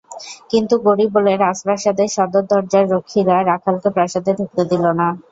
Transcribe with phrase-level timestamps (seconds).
[0.51, 5.07] কিন্তু গরিব বলে রাজপ্রাসাদের সদর দরজার রক্ষীরা রাখালকে প্রাসাদে ঢুকতে দিল না।